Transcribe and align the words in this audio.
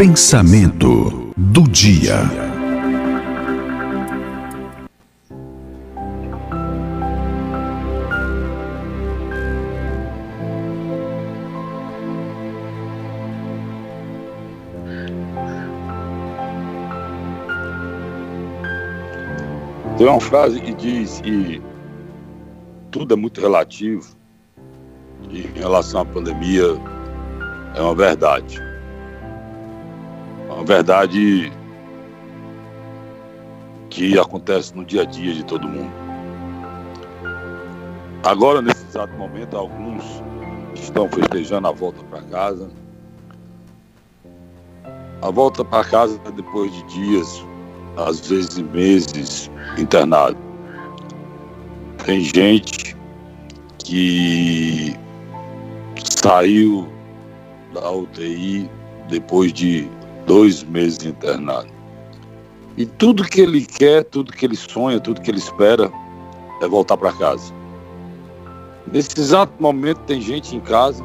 Pensamento 0.00 1.30
do 1.36 1.60
dia. 1.68 2.16
Tem 19.98 20.06
uma 20.06 20.18
frase 20.18 20.62
que 20.62 20.72
diz 20.72 21.20
que 21.20 21.60
tudo 22.90 23.12
é 23.12 23.16
muito 23.18 23.38
relativo 23.38 24.16
em 25.30 25.42
relação 25.58 26.00
à 26.00 26.04
pandemia 26.06 26.80
é 27.74 27.82
uma 27.82 27.94
verdade. 27.94 28.69
Uma 30.60 30.66
verdade 30.66 31.50
que 33.88 34.18
acontece 34.18 34.76
no 34.76 34.84
dia 34.84 35.02
a 35.02 35.04
dia 35.06 35.32
de 35.32 35.42
todo 35.42 35.66
mundo. 35.66 35.90
Agora, 38.22 38.60
nesse 38.60 38.84
exato 38.84 39.10
momento, 39.16 39.56
alguns 39.56 40.04
estão 40.74 41.08
festejando 41.08 41.66
a 41.66 41.70
volta 41.70 42.04
para 42.10 42.20
casa. 42.24 42.68
A 45.22 45.30
volta 45.30 45.64
para 45.64 45.82
casa 45.82 46.18
depois 46.36 46.70
de 46.70 46.82
dias, 46.88 47.42
às 47.96 48.28
vezes 48.28 48.58
meses, 48.58 49.50
internado. 49.78 50.36
Tem 52.04 52.20
gente 52.20 52.94
que 53.78 54.94
saiu 56.22 56.86
da 57.72 57.90
UTI 57.90 58.70
depois 59.08 59.54
de 59.54 59.88
dois 60.30 60.62
meses 60.62 61.04
internado. 61.04 61.66
E 62.76 62.86
tudo 62.86 63.24
que 63.24 63.40
ele 63.40 63.66
quer, 63.66 64.04
tudo 64.04 64.32
que 64.32 64.46
ele 64.46 64.54
sonha, 64.54 65.00
tudo 65.00 65.20
que 65.20 65.28
ele 65.28 65.40
espera 65.40 65.90
é 66.62 66.68
voltar 66.68 66.96
para 66.96 67.12
casa. 67.12 67.52
Nesse 68.92 69.18
exato 69.18 69.52
momento 69.60 69.98
tem 70.02 70.20
gente 70.20 70.54
em 70.54 70.60
casa 70.60 71.04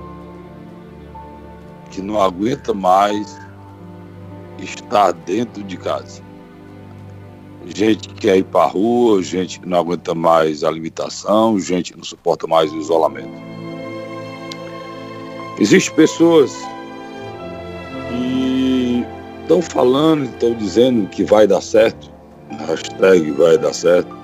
que 1.90 2.03
não 2.03 2.22
aguenta 2.22 2.72
mais 2.72 3.36
estar 4.59 5.12
dentro 5.12 5.64
de 5.64 5.76
casa. 5.76 6.22
Gente 7.66 8.09
que 8.09 8.14
quer 8.14 8.38
ir 8.38 8.44
para 8.44 8.66
a 8.66 8.68
rua, 8.68 9.23
gente 9.23 9.59
que 9.59 9.68
não 9.68 9.80
aguenta 9.80 10.14
mais 10.14 10.64
a 10.64 10.70
limitação, 10.70 11.59
gente 11.59 11.94
que 11.94 11.98
não 11.98 12.06
suporta 12.06 12.46
mais 12.46 12.72
o 12.72 12.78
isolamento. 12.78 13.42
Existem 15.58 15.96
pessoas 15.96 16.56
estão 19.45 19.61
falando, 19.61 20.25
estão 20.25 20.53
dizendo 20.55 21.07
que 21.07 21.23
vai 21.23 21.45
dar 21.45 21.61
certo, 21.61 22.11
hashtag 22.67 23.31
vai 23.31 23.57
dar 23.57 23.73
certo, 23.73 24.15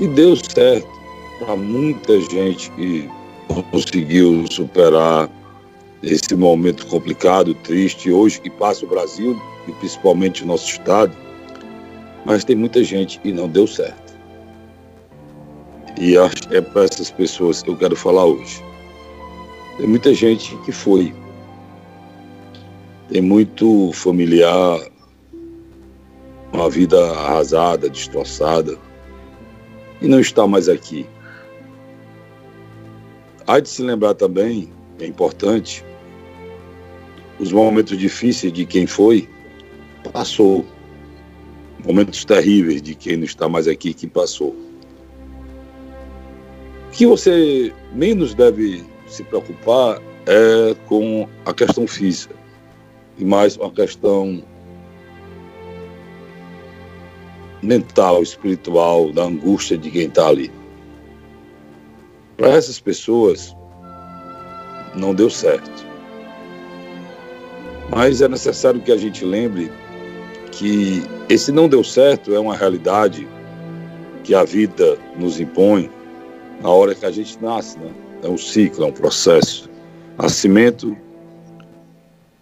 e 0.00 0.08
deu 0.08 0.36
certo 0.36 0.88
para 1.38 1.54
muita 1.54 2.20
gente 2.22 2.70
que 2.72 3.08
conseguiu 3.70 4.44
superar 4.50 5.30
esse 6.02 6.34
momento 6.34 6.86
complicado, 6.86 7.54
triste, 7.54 8.10
hoje 8.10 8.40
que 8.40 8.50
passa 8.50 8.84
o 8.84 8.88
Brasil 8.88 9.40
e 9.68 9.72
principalmente 9.72 10.42
o 10.42 10.46
nosso 10.46 10.68
estado, 10.68 11.16
mas 12.24 12.44
tem 12.44 12.56
muita 12.56 12.82
gente 12.82 13.20
que 13.20 13.32
não 13.32 13.48
deu 13.48 13.66
certo. 13.66 14.10
E 16.00 16.16
é 16.16 16.60
para 16.60 16.84
essas 16.84 17.10
pessoas 17.10 17.62
que 17.62 17.70
eu 17.70 17.76
quero 17.76 17.94
falar 17.94 18.24
hoje. 18.24 18.62
Tem 19.76 19.86
muita 19.86 20.12
gente 20.14 20.56
que 20.64 20.72
foi. 20.72 21.14
Tem 23.10 23.20
muito 23.20 23.90
familiar, 23.92 24.88
uma 26.52 26.70
vida 26.70 26.96
arrasada, 27.10 27.90
destroçada, 27.90 28.78
e 30.00 30.06
não 30.06 30.20
está 30.20 30.46
mais 30.46 30.68
aqui. 30.68 31.04
Há 33.48 33.58
de 33.58 33.68
se 33.68 33.82
lembrar 33.82 34.14
também, 34.14 34.70
é 35.00 35.06
importante, 35.06 35.84
os 37.40 37.50
momentos 37.50 37.98
difíceis 37.98 38.52
de 38.52 38.64
quem 38.64 38.86
foi, 38.86 39.28
passou. 40.12 40.64
Momentos 41.84 42.24
terríveis 42.24 42.80
de 42.80 42.94
quem 42.94 43.16
não 43.16 43.24
está 43.24 43.48
mais 43.48 43.66
aqui, 43.66 43.92
que 43.92 44.06
passou. 44.06 44.54
O 46.86 46.90
que 46.92 47.06
você 47.06 47.72
menos 47.92 48.34
deve 48.34 48.84
se 49.08 49.24
preocupar 49.24 50.00
é 50.26 50.76
com 50.86 51.28
a 51.44 51.52
questão 51.52 51.88
física 51.88 52.39
e 53.20 53.24
mais 53.24 53.54
uma 53.56 53.70
questão 53.70 54.42
mental, 57.62 58.22
espiritual, 58.22 59.12
da 59.12 59.24
angústia 59.24 59.76
de 59.76 59.90
quem 59.90 60.06
está 60.06 60.28
ali. 60.28 60.50
Para 62.38 62.48
essas 62.48 62.80
pessoas, 62.80 63.54
não 64.94 65.14
deu 65.14 65.28
certo. 65.28 65.86
Mas 67.90 68.22
é 68.22 68.28
necessário 68.28 68.80
que 68.80 68.90
a 68.90 68.96
gente 68.96 69.22
lembre 69.24 69.70
que 70.52 71.02
esse 71.28 71.52
não 71.52 71.68
deu 71.68 71.84
certo 71.84 72.34
é 72.34 72.40
uma 72.40 72.56
realidade 72.56 73.28
que 74.24 74.34
a 74.34 74.44
vida 74.44 74.98
nos 75.16 75.38
impõe 75.38 75.90
na 76.62 76.70
hora 76.70 76.94
que 76.94 77.04
a 77.04 77.10
gente 77.10 77.38
nasce, 77.42 77.78
né? 77.78 77.90
É 78.22 78.28
um 78.28 78.38
ciclo, 78.38 78.84
é 78.84 78.86
um 78.86 78.92
processo. 78.92 79.68
Nascimento, 80.18 80.96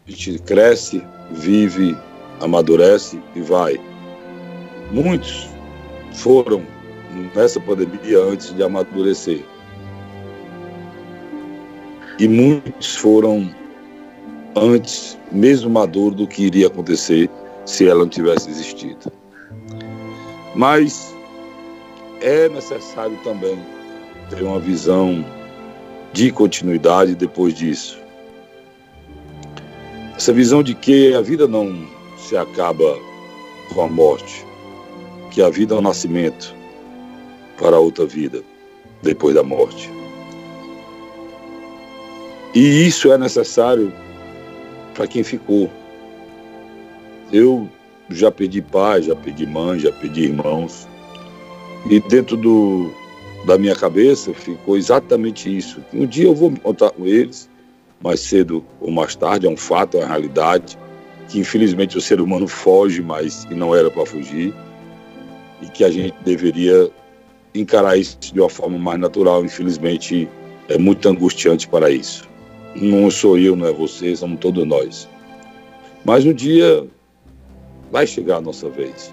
a 0.08 0.10
gente 0.10 0.38
cresce, 0.40 1.04
vive, 1.30 1.96
amadurece 2.40 3.20
e 3.36 3.40
vai. 3.42 3.78
Muitos 4.90 5.48
foram 6.14 6.62
nessa 7.34 7.60
pandemia 7.60 8.18
antes 8.18 8.54
de 8.54 8.62
amadurecer. 8.62 9.44
E 12.18 12.26
muitos 12.26 12.96
foram 12.96 13.54
antes, 14.56 15.18
mesmo 15.30 15.70
maduro, 15.70 16.14
do 16.14 16.26
que 16.26 16.46
iria 16.46 16.68
acontecer 16.68 17.30
se 17.66 17.86
ela 17.86 18.00
não 18.00 18.08
tivesse 18.08 18.50
existido. 18.50 19.12
Mas 20.54 21.14
é 22.22 22.48
necessário 22.48 23.16
também 23.22 23.58
ter 24.30 24.42
uma 24.42 24.58
visão 24.58 25.24
de 26.12 26.32
continuidade 26.32 27.14
depois 27.14 27.54
disso. 27.54 28.07
Essa 30.28 30.34
visão 30.34 30.62
de 30.62 30.74
que 30.74 31.14
a 31.14 31.22
vida 31.22 31.48
não 31.48 31.88
se 32.18 32.36
acaba 32.36 32.98
com 33.72 33.80
a 33.80 33.88
morte, 33.88 34.44
que 35.30 35.40
a 35.40 35.48
vida 35.48 35.72
é 35.72 35.76
o 35.76 35.80
um 35.80 35.82
nascimento 35.82 36.54
para 37.56 37.78
outra 37.78 38.04
vida 38.04 38.42
depois 39.02 39.34
da 39.34 39.42
morte. 39.42 39.90
E 42.54 42.86
isso 42.86 43.10
é 43.10 43.16
necessário 43.16 43.90
para 44.92 45.06
quem 45.06 45.24
ficou. 45.24 45.70
Eu 47.32 47.66
já 48.10 48.30
pedi 48.30 48.60
pai, 48.60 49.04
já 49.04 49.16
pedi 49.16 49.46
mãe, 49.46 49.78
já 49.78 49.92
pedi 49.92 50.24
irmãos. 50.24 50.86
E 51.88 52.00
dentro 52.00 52.36
do, 52.36 52.92
da 53.46 53.56
minha 53.56 53.74
cabeça 53.74 54.34
ficou 54.34 54.76
exatamente 54.76 55.56
isso. 55.56 55.82
Um 55.90 56.04
dia 56.04 56.26
eu 56.26 56.34
vou 56.34 56.50
me 56.50 56.58
encontrar 56.58 56.90
com 56.90 57.06
eles, 57.06 57.48
mais 58.02 58.20
cedo 58.20 58.64
ou 58.80 58.90
mais 58.90 59.14
tarde, 59.14 59.46
é 59.46 59.50
um 59.50 59.56
fato, 59.56 59.96
é 59.96 60.00
uma 60.00 60.08
realidade, 60.08 60.78
que 61.28 61.38
infelizmente 61.38 61.96
o 61.96 62.00
ser 62.00 62.20
humano 62.20 62.46
foge, 62.46 63.02
mas 63.02 63.44
que 63.44 63.54
não 63.54 63.74
era 63.74 63.90
para 63.90 64.06
fugir, 64.06 64.54
e 65.60 65.66
que 65.66 65.84
a 65.84 65.90
gente 65.90 66.14
deveria 66.24 66.90
encarar 67.54 67.96
isso 67.96 68.18
de 68.20 68.40
uma 68.40 68.48
forma 68.48 68.78
mais 68.78 69.00
natural. 69.00 69.44
Infelizmente, 69.44 70.28
é 70.68 70.78
muito 70.78 71.08
angustiante 71.08 71.66
para 71.66 71.90
isso. 71.90 72.28
Não 72.76 73.10
sou 73.10 73.38
eu, 73.38 73.56
não 73.56 73.66
é 73.66 73.72
você, 73.72 74.14
somos 74.14 74.38
todos 74.38 74.64
nós. 74.66 75.08
Mas 76.04 76.24
um 76.24 76.32
dia 76.32 76.86
vai 77.90 78.06
chegar 78.06 78.36
a 78.36 78.40
nossa 78.40 78.68
vez. 78.68 79.12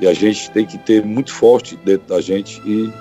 E 0.00 0.06
a 0.06 0.12
gente 0.12 0.50
tem 0.50 0.66
que 0.66 0.76
ter 0.78 1.04
muito 1.04 1.32
forte 1.32 1.76
dentro 1.76 2.08
da 2.08 2.20
gente 2.20 2.60
e 2.66 2.92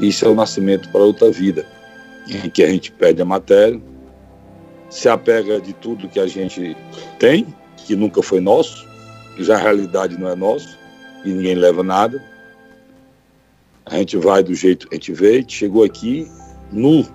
isso 0.00 0.24
é 0.24 0.28
o 0.28 0.34
nascimento 0.34 0.88
para 0.88 1.02
outra 1.02 1.30
vida, 1.30 1.66
em 2.26 2.48
que 2.48 2.62
a 2.62 2.68
gente 2.68 2.90
perde 2.90 3.20
a 3.20 3.24
matéria, 3.24 3.80
se 4.92 5.08
apega 5.08 5.58
de 5.58 5.72
tudo 5.72 6.06
que 6.06 6.20
a 6.20 6.26
gente 6.26 6.76
tem, 7.18 7.46
que 7.78 7.96
nunca 7.96 8.22
foi 8.22 8.40
nosso, 8.40 8.86
que 9.34 9.42
já 9.42 9.54
a 9.56 9.58
realidade 9.58 10.18
não 10.18 10.28
é 10.28 10.36
nosso, 10.36 10.78
e 11.24 11.30
ninguém 11.30 11.54
leva 11.54 11.82
nada. 11.82 12.22
A 13.86 13.96
gente 13.96 14.18
vai 14.18 14.42
do 14.42 14.54
jeito 14.54 14.86
que 14.86 14.94
a 14.94 14.98
gente 14.98 15.12
veio, 15.14 15.44
chegou 15.48 15.82
aqui 15.82 16.30
nu, 16.70 17.06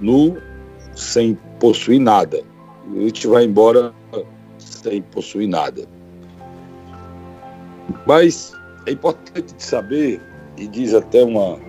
nu, 0.00 0.36
sem 0.96 1.38
possuir 1.60 2.00
nada. 2.00 2.42
E 2.92 2.98
a 2.98 3.02
gente 3.02 3.28
vai 3.28 3.44
embora 3.44 3.94
sem 4.58 5.00
possuir 5.00 5.48
nada. 5.48 5.86
Mas 8.04 8.52
é 8.86 8.90
importante 8.90 9.54
saber 9.58 10.20
e 10.56 10.66
diz 10.66 10.92
até 10.92 11.22
uma. 11.22 11.67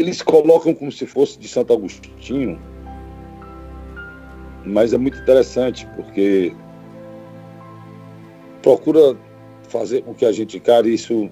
Eles 0.00 0.22
colocam 0.22 0.74
como 0.74 0.90
se 0.90 1.06
fosse 1.06 1.38
de 1.38 1.46
Santo 1.46 1.72
Agostinho 1.72 2.58
mas 4.64 4.92
é 4.92 4.98
muito 4.98 5.18
interessante 5.18 5.86
porque 5.96 6.54
procura 8.62 9.16
fazer 9.68 10.02
com 10.02 10.14
que 10.14 10.24
a 10.24 10.32
gente 10.32 10.58
encare 10.58 10.92
isso 10.92 11.30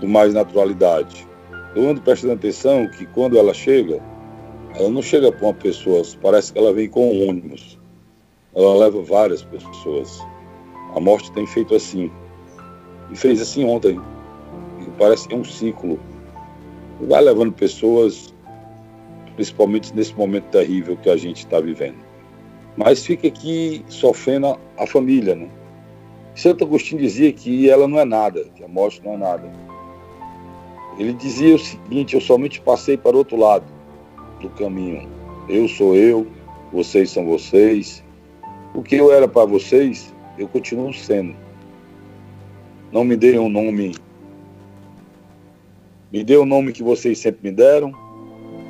com 0.00 0.06
mais 0.06 0.32
naturalidade. 0.32 1.26
Eu 1.74 1.88
ando 1.88 2.00
prestando 2.02 2.34
atenção 2.34 2.88
que 2.88 3.06
quando 3.06 3.38
ela 3.38 3.52
chega, 3.52 4.02
ela 4.74 4.88
não 4.88 5.02
chega 5.02 5.30
para 5.30 5.46
uma 5.46 5.54
pessoa, 5.54 6.02
parece 6.20 6.52
que 6.52 6.58
ela 6.58 6.72
vem 6.72 6.88
com 6.88 7.12
um 7.12 7.28
ônibus. 7.28 7.78
Ela 8.54 8.76
leva 8.76 9.02
várias 9.02 9.42
pessoas. 9.42 10.20
A 10.94 11.00
morte 11.00 11.32
tem 11.32 11.46
feito 11.46 11.74
assim. 11.74 12.10
E 13.10 13.16
fez 13.16 13.40
assim 13.40 13.64
ontem. 13.64 13.98
E 14.80 14.90
parece 14.98 15.26
que 15.26 15.34
é 15.34 15.38
um 15.38 15.44
ciclo. 15.44 15.98
Vai 17.08 17.20
levando 17.22 17.52
pessoas, 17.52 18.32
principalmente 19.34 19.94
nesse 19.94 20.14
momento 20.14 20.44
terrível 20.44 20.96
que 20.96 21.10
a 21.10 21.16
gente 21.16 21.38
está 21.38 21.60
vivendo. 21.60 21.96
Mas 22.76 23.04
fica 23.04 23.28
aqui 23.28 23.84
sofrendo 23.88 24.58
a 24.78 24.86
família, 24.86 25.34
né? 25.34 25.48
Santo 26.34 26.64
Agostinho 26.64 27.02
dizia 27.02 27.32
que 27.32 27.68
ela 27.68 27.86
não 27.86 27.98
é 27.98 28.04
nada, 28.04 28.44
que 28.54 28.64
a 28.64 28.68
morte 28.68 29.02
não 29.04 29.14
é 29.14 29.16
nada. 29.18 29.52
Ele 30.98 31.12
dizia 31.12 31.54
o 31.54 31.58
seguinte: 31.58 32.14
eu 32.14 32.20
somente 32.20 32.60
passei 32.60 32.96
para 32.96 33.14
o 33.14 33.18
outro 33.18 33.36
lado 33.36 33.64
do 34.40 34.48
caminho. 34.50 35.08
Eu 35.48 35.68
sou 35.68 35.94
eu, 35.94 36.26
vocês 36.72 37.10
são 37.10 37.26
vocês. 37.26 38.02
O 38.74 38.82
que 38.82 38.94
eu 38.96 39.12
era 39.12 39.28
para 39.28 39.44
vocês, 39.44 40.14
eu 40.38 40.48
continuo 40.48 40.92
sendo. 40.94 41.34
Não 42.90 43.04
me 43.04 43.16
deem 43.16 43.38
um 43.38 43.48
nome. 43.48 43.94
Me 46.12 46.22
dê 46.22 46.36
o 46.36 46.44
nome 46.44 46.72
que 46.72 46.82
vocês 46.82 47.18
sempre 47.18 47.48
me 47.48 47.56
deram. 47.56 47.90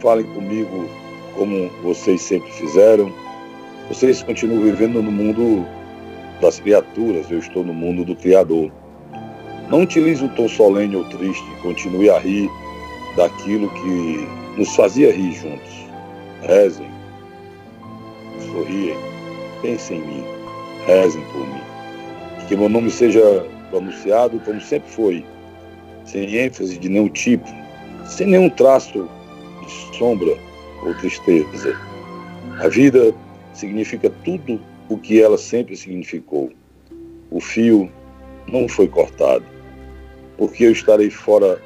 Falem 0.00 0.24
comigo 0.26 0.88
como 1.34 1.68
vocês 1.82 2.22
sempre 2.22 2.48
fizeram. 2.52 3.12
Vocês 3.88 4.22
continuam 4.22 4.62
vivendo 4.62 5.02
no 5.02 5.10
mundo 5.10 5.66
das 6.40 6.60
criaturas, 6.60 7.28
eu 7.30 7.40
estou 7.40 7.64
no 7.64 7.74
mundo 7.74 8.04
do 8.04 8.14
Criador. 8.14 8.70
Não 9.68 9.82
utilize 9.82 10.24
o 10.24 10.28
tom 10.28 10.48
solene 10.48 10.94
ou 10.94 11.04
triste, 11.08 11.44
continue 11.62 12.10
a 12.10 12.18
rir 12.20 12.48
daquilo 13.16 13.68
que 13.70 14.28
nos 14.56 14.74
fazia 14.76 15.12
rir 15.12 15.32
juntos. 15.32 15.86
Rezem, 16.42 16.88
sorriem, 18.52 18.96
pensem 19.62 19.98
em 19.98 20.06
mim, 20.06 20.24
rezem 20.86 21.22
por 21.32 21.40
mim. 21.40 21.60
Que 22.46 22.56
meu 22.56 22.68
nome 22.68 22.90
seja 22.90 23.20
pronunciado 23.70 24.38
como 24.40 24.60
sempre 24.60 24.90
foi, 24.90 25.24
sem 26.04 26.36
ênfase 26.36 26.78
de 26.78 26.88
nenhum 26.88 27.08
tipo, 27.08 27.46
sem 28.06 28.26
nenhum 28.26 28.50
traço 28.50 29.08
de 29.60 29.96
sombra 29.96 30.36
ou 30.84 30.94
tristeza. 30.96 31.78
A 32.60 32.68
vida 32.68 33.14
significa 33.54 34.10
tudo 34.24 34.60
o 34.88 34.98
que 34.98 35.20
ela 35.20 35.38
sempre 35.38 35.76
significou. 35.76 36.50
O 37.30 37.40
fio 37.40 37.90
não 38.46 38.68
foi 38.68 38.88
cortado, 38.88 39.44
porque 40.36 40.64
eu 40.64 40.72
estarei 40.72 41.10
fora, 41.10 41.60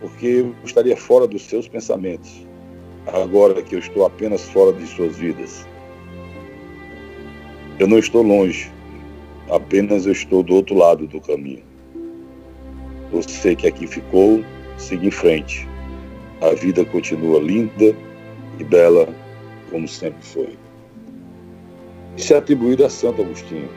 porque 0.00 0.26
eu 0.26 0.54
estaria 0.64 0.96
fora 0.96 1.26
dos 1.26 1.42
seus 1.42 1.68
pensamentos, 1.68 2.46
agora 3.06 3.62
que 3.62 3.74
eu 3.74 3.78
estou 3.78 4.06
apenas 4.06 4.42
fora 4.44 4.72
de 4.72 4.86
suas 4.86 5.16
vidas. 5.16 5.66
Eu 7.78 7.88
não 7.88 7.98
estou 7.98 8.22
longe, 8.22 8.70
apenas 9.50 10.06
eu 10.06 10.12
estou 10.12 10.42
do 10.42 10.54
outro 10.54 10.76
lado 10.76 11.06
do 11.06 11.20
caminho. 11.20 11.69
Você 13.12 13.56
que 13.56 13.66
aqui 13.66 13.86
ficou, 13.86 14.44
siga 14.78 15.06
em 15.06 15.10
frente. 15.10 15.68
A 16.40 16.54
vida 16.54 16.84
continua 16.84 17.40
linda 17.40 17.94
e 18.58 18.64
bela 18.64 19.08
como 19.70 19.86
sempre 19.86 20.22
foi. 20.22 20.58
Isso 22.16 22.34
é 22.34 22.36
atribuído 22.36 22.84
a 22.84 22.90
Santo 22.90 23.22
Agostinho. 23.22 23.68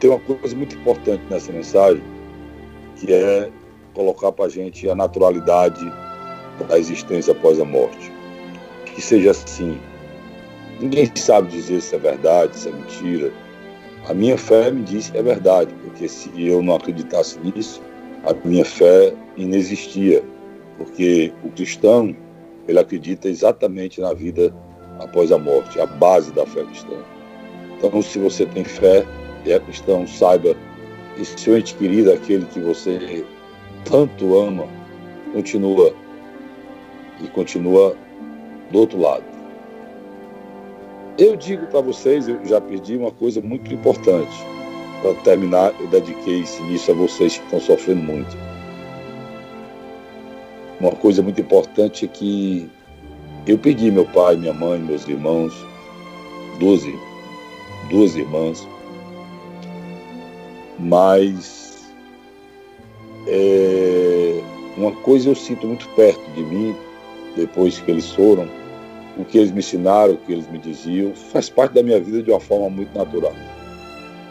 Tem 0.00 0.10
uma 0.10 0.18
coisa 0.18 0.54
muito 0.54 0.76
importante 0.76 1.22
nessa 1.30 1.52
mensagem, 1.52 2.02
que 2.96 3.12
é 3.12 3.50
colocar 3.94 4.32
para 4.32 4.46
a 4.46 4.48
gente 4.48 4.88
a 4.88 4.94
naturalidade 4.94 5.84
da 6.68 6.78
existência 6.78 7.32
após 7.32 7.60
a 7.60 7.64
morte. 7.64 8.12
Que 8.84 9.00
seja 9.00 9.30
assim. 9.30 9.78
Ninguém 10.80 11.10
sabe 11.14 11.48
dizer 11.48 11.80
se 11.80 11.94
é 11.94 11.98
verdade, 11.98 12.56
se 12.56 12.68
é 12.68 12.72
mentira. 12.72 13.32
A 14.08 14.14
minha 14.14 14.38
fé 14.38 14.70
me 14.70 14.82
diz 14.82 15.10
que 15.10 15.18
é 15.18 15.22
verdade, 15.22 15.74
porque 15.82 16.08
se 16.08 16.30
eu 16.40 16.62
não 16.62 16.76
acreditasse 16.76 17.40
nisso, 17.40 17.82
a 18.24 18.32
minha 18.46 18.64
fé 18.64 19.12
inexistia. 19.36 20.22
Porque 20.78 21.32
o 21.42 21.50
cristão, 21.50 22.14
ele 22.68 22.78
acredita 22.78 23.28
exatamente 23.28 24.00
na 24.00 24.12
vida 24.12 24.54
após 25.00 25.32
a 25.32 25.38
morte, 25.38 25.80
a 25.80 25.86
base 25.86 26.32
da 26.32 26.46
fé 26.46 26.62
cristã. 26.62 26.96
Então, 27.76 28.00
se 28.00 28.20
você 28.20 28.46
tem 28.46 28.62
fé 28.62 29.04
e 29.44 29.50
é 29.50 29.58
cristão, 29.58 30.06
saiba 30.06 30.54
que 31.16 31.24
seu 31.24 31.58
ente 31.58 31.74
querido, 31.74 32.12
aquele 32.12 32.44
que 32.46 32.60
você 32.60 33.24
tanto 33.84 34.38
ama, 34.38 34.68
continua 35.32 35.92
e 37.20 37.26
continua 37.28 37.96
do 38.70 38.78
outro 38.78 39.00
lado. 39.00 39.35
Eu 41.18 41.34
digo 41.34 41.66
para 41.68 41.80
vocês, 41.80 42.28
eu 42.28 42.44
já 42.44 42.60
pedi 42.60 42.94
uma 42.94 43.10
coisa 43.10 43.40
muito 43.40 43.72
importante. 43.72 44.36
Para 45.00 45.14
terminar, 45.22 45.74
eu 45.80 45.86
dediquei 45.86 46.42
esse 46.42 46.60
início 46.62 46.92
a 46.92 46.96
vocês 46.96 47.38
que 47.38 47.44
estão 47.44 47.58
sofrendo 47.58 48.02
muito. 48.02 48.36
Uma 50.78 50.92
coisa 50.92 51.22
muito 51.22 51.40
importante 51.40 52.04
é 52.04 52.08
que 52.08 52.68
eu 53.46 53.56
pedi 53.56 53.90
meu 53.90 54.04
pai, 54.04 54.36
minha 54.36 54.52
mãe, 54.52 54.78
meus 54.78 55.08
irmãos, 55.08 55.54
doze, 56.60 56.94
duas 57.88 58.14
irmãs, 58.14 58.68
mas 60.78 61.90
é, 63.26 64.42
uma 64.76 64.92
coisa 64.92 65.30
eu 65.30 65.34
sinto 65.34 65.66
muito 65.66 65.88
perto 65.90 66.30
de 66.32 66.42
mim, 66.42 66.76
depois 67.34 67.78
que 67.78 67.90
eles 67.90 68.10
foram, 68.10 68.46
o 69.16 69.24
que 69.24 69.38
eles 69.38 69.50
me 69.50 69.58
ensinaram, 69.58 70.14
o 70.14 70.18
que 70.18 70.32
eles 70.32 70.48
me 70.50 70.58
diziam, 70.58 71.14
faz 71.14 71.48
parte 71.48 71.72
da 71.72 71.82
minha 71.82 72.00
vida 72.00 72.22
de 72.22 72.30
uma 72.30 72.40
forma 72.40 72.68
muito 72.68 72.96
natural. 72.96 73.34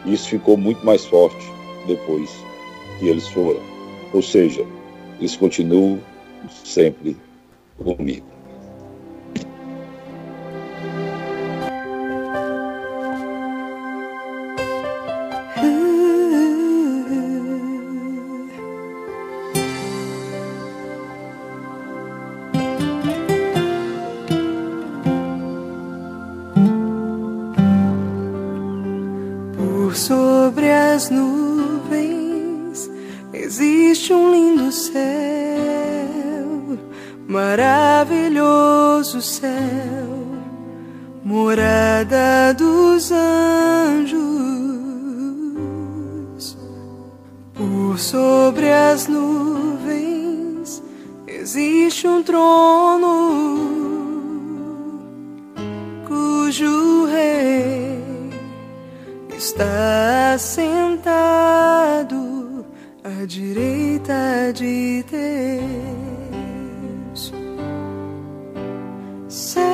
Isso 0.04 0.28
ficou 0.28 0.56
muito 0.56 0.84
mais 0.84 1.04
forte 1.04 1.44
depois 1.86 2.30
que 2.98 3.08
eles 3.08 3.26
foram. 3.28 3.60
Ou 4.12 4.22
seja, 4.22 4.64
eles 5.18 5.36
continuam 5.36 5.98
sempre 6.48 7.16
comigo. 7.78 8.35
Existe 33.38 34.14
um 34.14 34.30
lindo 34.32 34.72
céu, 34.72 34.96
maravilhoso 37.28 39.20
céu, 39.20 39.52
morada 41.22 42.54
dos 42.54 43.12
anjos. 43.12 44.16
Por 47.54 47.98
sobre 47.98 48.72
as 48.72 49.06
nuvens 49.06 50.82
existe 51.26 52.08
um 52.08 52.22
trono 52.22 53.68
cujo 56.08 57.04
rei 57.04 58.00
está 59.36 60.36
sentado 60.38 62.25
direita 63.26 64.52
de 64.54 65.04
Deus. 65.10 65.34
Céu, 69.28 69.64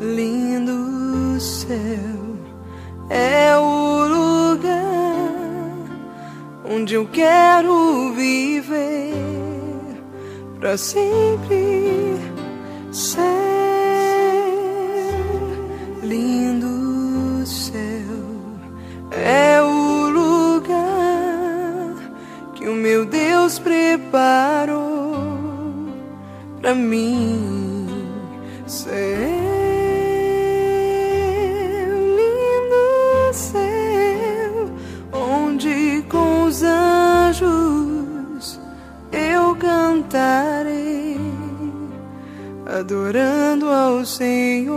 lindo 0.00 1.40
céu, 1.40 2.36
é 3.08 3.56
o 3.56 4.06
lugar 4.08 4.82
onde 6.68 6.94
eu 6.94 7.06
quero 7.06 8.12
viver 8.14 9.14
para 10.58 10.76
sempre. 10.76 12.01
Estarei 40.12 41.16
adorando 42.66 43.70
ao 43.70 44.04
Senhor. 44.04 44.76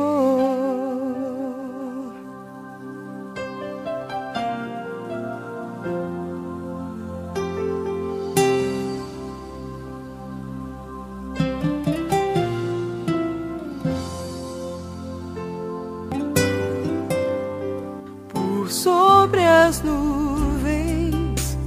Por 18.29 18.71
sobre 18.71 19.45
as 19.45 19.81
nuvens 19.81 21.57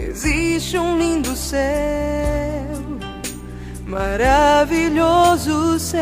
existe 0.00 0.76
um 0.76 0.98
lindo 0.98 1.36
céu 1.36 2.51
Maravilhoso 3.92 5.78
céu, 5.78 6.00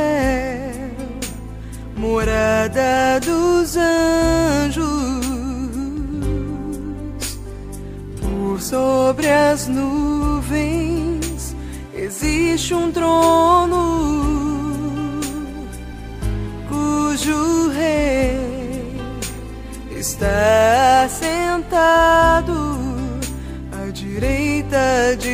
morada 1.97 3.19
dos 3.19 3.77
anjos, 3.77 5.27
por 8.21 8.61
sobre 8.61 9.29
as 9.29 9.67
nuvens 9.67 11.57
existe 11.93 12.73
um 12.75 12.93
trono 12.93 13.99
cujo 16.69 17.71
rei 17.71 19.01
está 19.99 21.09
sentado 21.09 22.55
à 23.73 23.91
direita 23.91 25.17
de 25.19 25.30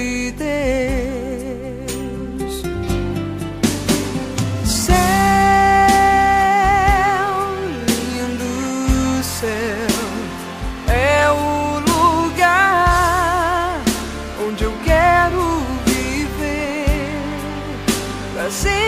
see 18.50 18.85